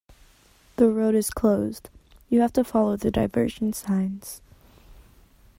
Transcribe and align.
The 0.77 0.89
road 0.89 1.13
is 1.13 1.29
closed. 1.29 1.91
You 2.27 2.41
have 2.41 2.51
to 2.53 2.63
follow 2.63 2.97
the 2.97 3.11
diversion 3.11 3.71
signs 3.71 4.41